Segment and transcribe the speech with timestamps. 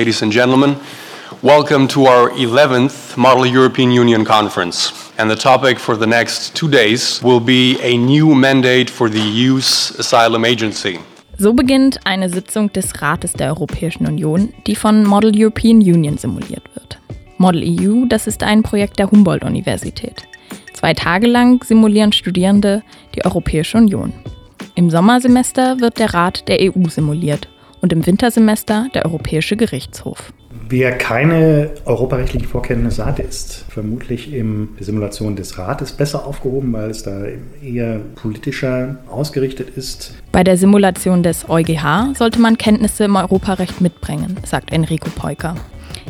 [0.00, 0.76] Ladies and gentlemen,
[1.42, 4.92] welcome to our 11th Model European Union Conference.
[5.18, 9.20] And the topic for the next two days will be a new mandate for the
[9.20, 10.98] EU's Asylum Agency.
[11.36, 16.64] So beginnt eine Sitzung des Rates der Europäischen Union, die von Model European Union simuliert
[16.72, 16.98] wird.
[17.36, 20.22] Model EU, das ist ein Projekt der Humboldt-Universität.
[20.72, 22.82] Zwei Tage lang simulieren Studierende
[23.14, 24.14] die Europäische Union.
[24.76, 27.48] Im Sommersemester wird der Rat der EU simuliert
[27.80, 30.32] und im Wintersemester der Europäische Gerichtshof.
[30.68, 36.90] Wer keine europarechtlichen Vorkenntnisse hat, ist vermutlich in der Simulation des Rates besser aufgehoben, weil
[36.90, 37.24] es da
[37.62, 40.14] eher politischer ausgerichtet ist.
[40.30, 45.56] Bei der Simulation des EuGH sollte man Kenntnisse im Europarecht mitbringen, sagt Enrico Peuker.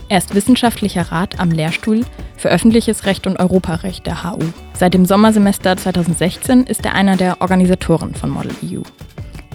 [0.09, 2.05] Er ist wissenschaftlicher Rat am Lehrstuhl
[2.37, 4.41] für öffentliches Recht und Europarecht der HU.
[4.75, 8.83] Seit dem Sommersemester 2016 ist er einer der Organisatoren von Model EU.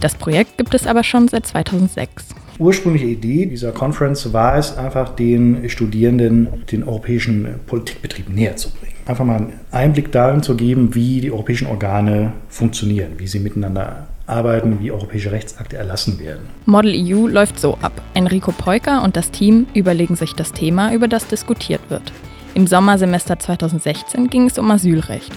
[0.00, 2.34] Das Projekt gibt es aber schon seit 2006.
[2.58, 8.94] Ursprüngliche Idee dieser Conference war es einfach, den Studierenden den europäischen Politikbetrieb näher zu bringen.
[9.06, 14.06] Einfach mal einen Einblick darin zu geben, wie die europäischen Organe funktionieren, wie sie miteinander
[14.26, 16.46] arbeiten, wie europäische Rechtsakte erlassen werden.
[16.64, 17.92] Model EU läuft so ab.
[18.14, 22.12] Enrico Peuker und das Team überlegen sich das Thema, über das diskutiert wird.
[22.54, 25.30] Im Sommersemester 2016 ging es um Asylrecht.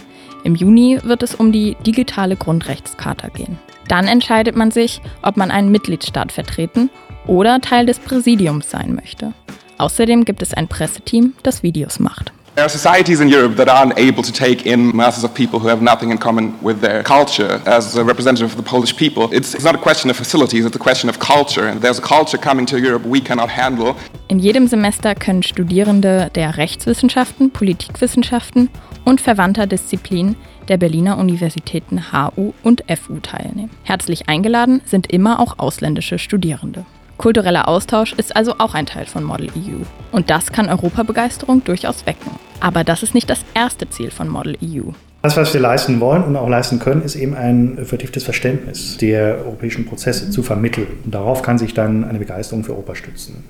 [0.44, 3.60] Im Juni wird es um die digitale Grundrechtscharta gehen.
[3.90, 6.90] Dann entscheidet man sich, ob man einen Mitgliedstaat vertreten
[7.28, 9.34] oder Teil des Präsidiums sein möchte.
[9.78, 12.32] Außerdem gibt es ein Presseteam, das Videos macht.
[12.60, 15.70] There are societies in Europe that aren't able to take in masses of people who
[15.70, 17.62] have nothing in common with their culture.
[17.66, 20.76] As a representative of the Polish people, it's, it's not a question of facilities, it's
[20.76, 21.66] a question of culture.
[21.70, 23.96] And there's a culture coming to Europe we cannot handle.
[24.28, 28.68] In jedem Semester können Studierende der Rechtswissenschaften, Politikwissenschaften
[29.06, 30.36] und verwandter Disziplinen
[30.68, 33.70] der Berliner Universitäten HU und FU teilnehmen.
[33.84, 36.86] Herzlich eingeladen sind immer auch ausländische Studierende.
[37.20, 39.84] Kultureller Austausch ist also auch ein Teil von Model EU.
[40.14, 42.32] Und das kann Europabegeisterung durchaus wecken.
[42.62, 44.92] Aber das ist nicht das erste Ziel von Model EU.
[45.22, 49.40] Das, was wir leisten wollen und auch leisten können, ist eben ein vertieftes Verständnis der
[49.40, 50.88] europäischen Prozesse zu vermitteln.
[51.04, 53.44] Und darauf kann sich dann eine Begeisterung für Europa stützen.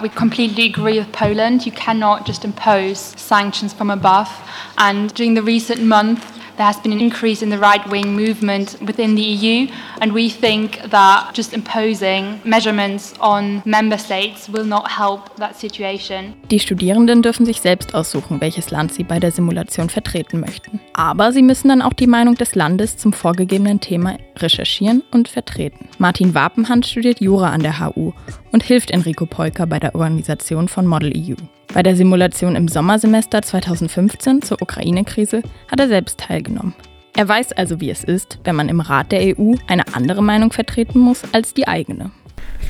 [0.00, 1.66] We completely agree with Poland.
[1.66, 4.30] You cannot just impose sanctions from above.
[4.76, 6.20] And during the recent month,
[6.56, 9.68] there has been an increase in the right wing movement within the EU,
[10.00, 16.34] and we think that just imposing measurements on member states will not help that situation.
[16.50, 20.80] Die Studierenden dürfen sich selbst aussuchen, welches Land sie bei der Simulation vertreten möchten.
[20.94, 25.88] Aber sie müssen dann auch die Meinung des Landes zum vorgegebenen Thema recherchieren und vertreten.
[25.98, 28.12] Martin Wapenhand studiert Jura an der HU
[28.52, 31.34] und hilft Enrico Polka bei der Organisation von Model EU.
[31.74, 36.74] Bei der Simulation im Sommersemester 2015 zur Ukraine-Krise hat er selbst teilgenommen.
[37.16, 40.52] Er weiß also, wie es ist, wenn man im Rat der EU eine andere Meinung
[40.52, 42.10] vertreten muss als die eigene.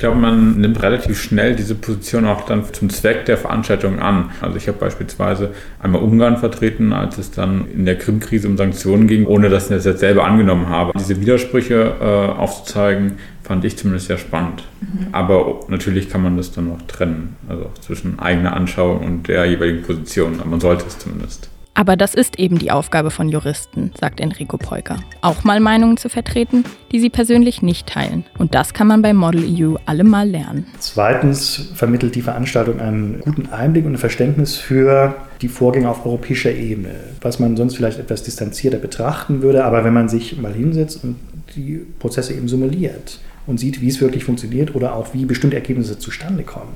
[0.03, 4.31] Ich glaube, man nimmt relativ schnell diese Position auch dann zum Zweck der Veranstaltung an.
[4.41, 9.07] Also ich habe beispielsweise einmal Ungarn vertreten, als es dann in der Krim-Krise um Sanktionen
[9.07, 10.91] ging, ohne dass ich das jetzt selber angenommen habe.
[10.99, 13.13] Diese Widersprüche äh, aufzuzeigen,
[13.43, 14.65] fand ich zumindest sehr spannend.
[14.81, 15.07] Mhm.
[15.13, 19.83] Aber natürlich kann man das dann noch trennen, also zwischen eigener Anschauung und der jeweiligen
[19.83, 20.41] Position.
[20.41, 21.49] Aber man sollte es zumindest.
[21.75, 24.97] Aber das ist eben die Aufgabe von Juristen, sagt Enrico Polka.
[25.21, 28.25] Auch mal Meinungen zu vertreten, die sie persönlich nicht teilen.
[28.37, 30.67] Und das kann man bei Model EU allemal lernen.
[30.79, 36.51] Zweitens vermittelt die Veranstaltung einen guten Einblick und ein Verständnis für die Vorgänge auf europäischer
[36.51, 39.65] Ebene, was man sonst vielleicht etwas distanzierter betrachten würde.
[39.65, 41.15] Aber wenn man sich mal hinsetzt und
[41.55, 45.97] die Prozesse eben simuliert und sieht, wie es wirklich funktioniert oder auch wie bestimmte Ergebnisse
[45.97, 46.73] zustande kommen,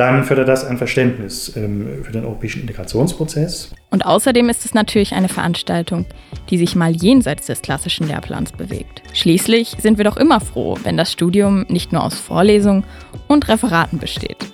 [0.00, 3.70] dann fördert das ein Verständnis ähm, für den europäischen Integrationsprozess.
[3.90, 6.06] Und außerdem ist es natürlich eine Veranstaltung,
[6.48, 9.02] die sich mal jenseits des klassischen Lehrplans bewegt.
[9.12, 12.84] Schließlich sind wir doch immer froh, wenn das Studium nicht nur aus Vorlesungen
[13.28, 14.49] und Referaten besteht.